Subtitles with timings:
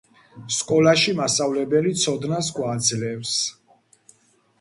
[0.53, 3.35] სკოლაში მასწავლებელი ცოდნას გვაძლევს